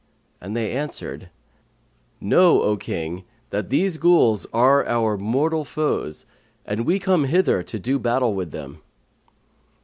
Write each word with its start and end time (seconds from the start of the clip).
and 0.41 0.55
they 0.55 0.71
answered, 0.71 1.29
'Know, 2.19 2.63
O 2.63 2.75
King, 2.75 3.23
that 3.51 3.69
these 3.69 3.99
Ghuls 3.99 4.47
are 4.51 4.83
our 4.87 5.15
mortal 5.15 5.63
foes 5.63 6.25
and 6.65 6.87
we 6.87 6.97
come 6.97 7.25
hither 7.25 7.61
to 7.61 7.77
do 7.77 7.99
battle 7.99 8.33
with 8.33 8.49
them.' 8.49 8.79